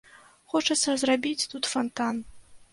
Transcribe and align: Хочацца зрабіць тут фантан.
Хочацца 0.53 0.95
зрабіць 1.03 1.47
тут 1.53 1.71
фантан. 1.77 2.15